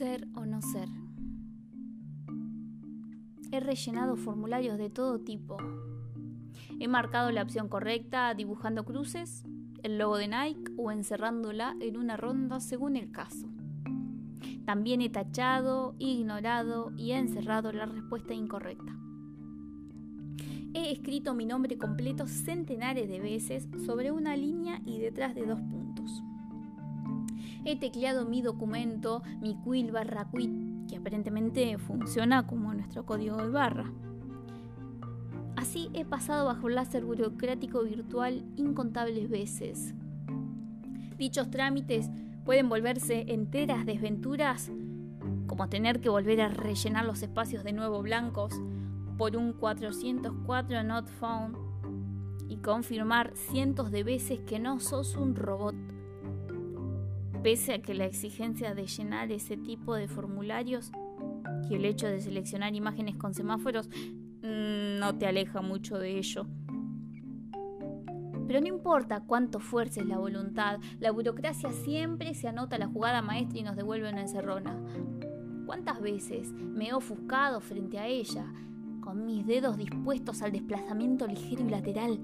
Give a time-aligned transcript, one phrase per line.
[0.00, 0.88] ser o no ser.
[3.52, 5.58] He rellenado formularios de todo tipo.
[6.78, 9.44] He marcado la opción correcta dibujando cruces,
[9.82, 13.46] el logo de Nike o encerrándola en una ronda según el caso.
[14.64, 18.96] También he tachado, ignorado y he encerrado la respuesta incorrecta.
[20.72, 25.60] He escrito mi nombre completo centenares de veces sobre una línea y detrás de dos
[25.60, 25.89] puntos.
[27.64, 33.50] He tecleado mi documento, mi quill barra quit, que aparentemente funciona como nuestro código de
[33.50, 33.92] barra.
[35.56, 39.94] Así he pasado bajo el láser burocrático virtual incontables veces.
[41.18, 42.08] Dichos trámites
[42.44, 44.70] pueden volverse enteras desventuras,
[45.46, 48.54] como tener que volver a rellenar los espacios de nuevo blancos
[49.18, 51.56] por un 404 not found
[52.48, 55.74] y confirmar cientos de veces que no sos un robot.
[57.42, 60.92] Pese a que la exigencia de llenar ese tipo de formularios
[61.70, 63.88] y el hecho de seleccionar imágenes con semáforos
[64.42, 66.46] mm, no te aleja mucho de ello.
[68.46, 73.58] Pero no importa cuánto fuerces la voluntad, la burocracia siempre se anota la jugada maestra
[73.58, 74.76] y nos devuelve una encerrona.
[75.64, 78.52] ¿Cuántas veces me he ofuscado frente a ella,
[79.00, 82.18] con mis dedos dispuestos al desplazamiento ligero y lateral,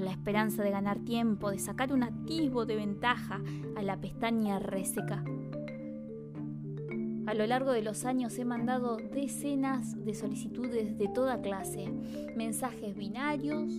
[0.00, 3.40] la esperanza de ganar tiempo, de sacar un atisbo de ventaja
[3.76, 5.24] a la pestaña reseca?
[7.26, 11.88] A lo largo de los años he mandado decenas de solicitudes de toda clase,
[12.36, 13.70] mensajes binarios,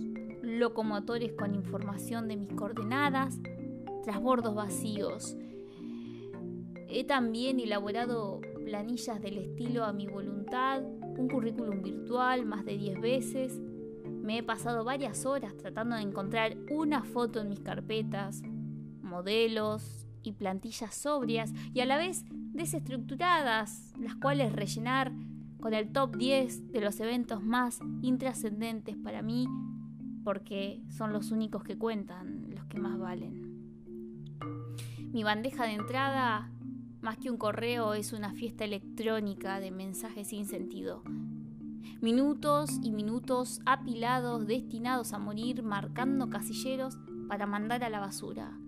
[0.42, 3.38] locomotores con información de mis coordenadas,
[4.04, 5.36] trasbordos vacíos.
[6.88, 13.00] He también elaborado planillas del estilo a mi voluntad, un currículum virtual más de 10
[13.00, 13.60] veces.
[14.22, 18.42] Me he pasado varias horas tratando de encontrar una foto en mis carpetas,
[19.02, 25.12] modelos y plantillas sobrias y a la vez desestructuradas, las cuales rellenar
[25.60, 29.48] con el top 10 de los eventos más intrascendentes para mí
[30.22, 33.42] porque son los únicos que cuentan, los que más valen.
[35.12, 36.50] Mi bandeja de entrada,
[37.00, 41.02] más que un correo, es una fiesta electrónica de mensajes sin sentido.
[42.00, 46.98] Minutos y minutos apilados, destinados a morir, marcando casilleros
[47.28, 48.58] para mandar a la basura.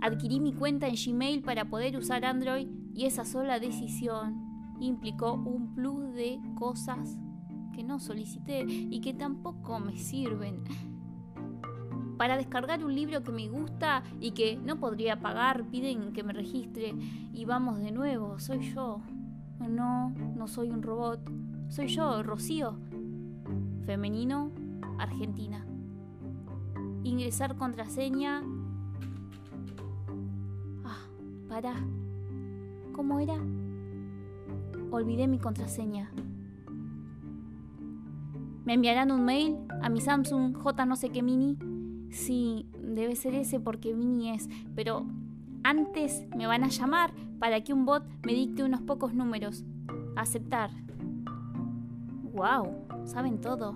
[0.00, 5.74] Adquirí mi cuenta en Gmail para poder usar Android y esa sola decisión implicó un
[5.74, 7.16] plus de cosas
[7.72, 10.62] que no solicité y que tampoco me sirven.
[12.16, 16.32] Para descargar un libro que me gusta y que no podría pagar, piden que me
[16.32, 16.94] registre
[17.32, 19.00] y vamos de nuevo, soy yo.
[19.68, 21.20] No, no soy un robot,
[21.68, 22.76] soy yo, Rocío.
[23.86, 24.50] Femenino,
[24.98, 25.66] Argentina.
[27.02, 28.42] Ingresar contraseña.
[30.84, 31.06] Ah,
[31.48, 31.74] para.
[32.92, 33.34] ¿Cómo era?
[34.90, 36.10] Olvidé mi contraseña.
[38.64, 41.58] ¿Me enviarán un mail a mi Samsung J no sé qué mini?
[42.10, 45.04] Sí, debe ser ese porque mini es, pero
[45.64, 49.64] antes me van a llamar para que un bot me dicte unos pocos números.
[50.14, 50.70] Aceptar.
[52.32, 53.06] ¡Wow!
[53.06, 53.74] Saben todo.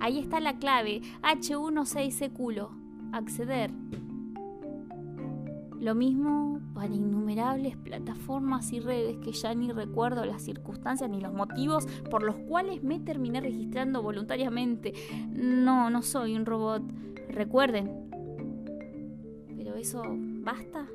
[0.00, 2.70] Ahí está la clave, H16C culo.
[3.12, 3.70] Acceder.
[5.80, 11.34] Lo mismo para innumerables plataformas y redes que ya ni recuerdo las circunstancias ni los
[11.34, 14.94] motivos por los cuales me terminé registrando voluntariamente.
[15.30, 16.82] No, no soy un robot.
[17.28, 17.90] Recuerden.
[19.56, 20.04] Pero eso
[20.42, 20.88] basta.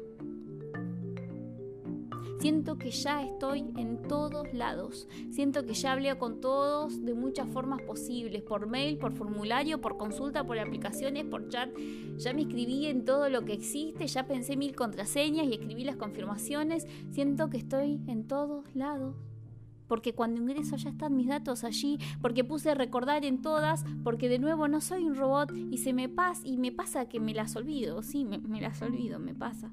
[2.39, 5.07] Siento que ya estoy en todos lados.
[5.31, 9.97] Siento que ya hablé con todos de muchas formas posibles, por mail, por formulario, por
[9.97, 11.69] consulta, por aplicaciones, por chat.
[12.17, 15.95] Ya me inscribí en todo lo que existe, ya pensé mil contraseñas y escribí las
[15.95, 16.85] confirmaciones.
[17.09, 19.15] Siento que estoy en todos lados.
[19.87, 24.39] Porque cuando ingreso ya están mis datos allí, porque puse recordar en todas, porque de
[24.39, 27.55] nuevo no soy un robot y se me pasa y me pasa que me las
[27.55, 29.71] olvido, sí, me, las olvido, me pasa.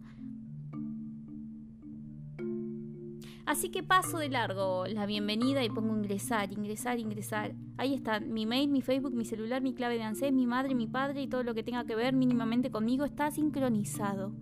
[3.47, 7.55] Así que paso de largo la bienvenida y pongo ingresar, ingresar, ingresar.
[7.77, 10.87] Ahí está mi mail, mi Facebook, mi celular, mi clave de ANSES, mi madre, mi
[10.87, 14.33] padre y todo lo que tenga que ver mínimamente conmigo está sincronizado.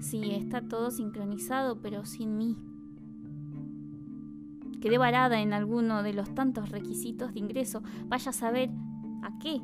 [0.00, 2.56] Sí, está todo sincronizado, pero sin mí.
[4.80, 7.82] Quedé varada en alguno de los tantos requisitos de ingreso.
[8.06, 8.70] Vaya a saber
[9.22, 9.60] a qué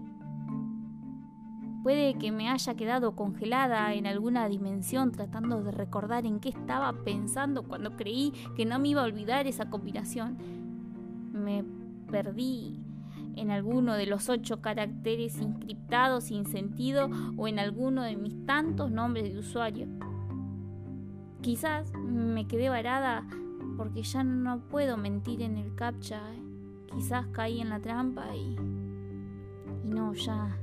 [1.83, 6.93] Puede que me haya quedado congelada en alguna dimensión tratando de recordar en qué estaba
[7.05, 10.39] pensando cuando creí que no me iba a olvidar esa combinación.
[11.33, 11.65] Me
[12.09, 12.81] perdí
[13.35, 18.93] en alguno de los ocho caracteres inscriptados sin sentido o en alguno de mis tantos
[18.93, 19.89] nombres de usuario.
[21.41, 23.27] Quizás me quedé varada
[23.83, 26.21] porque ya no puedo mentir en el captcha.
[26.87, 28.57] Quizás caí en la trampa y...
[29.83, 30.57] Y no, ya...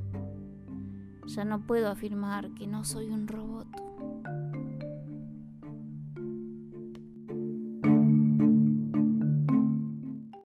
[1.26, 3.68] Ya no puedo afirmar que no soy un robot.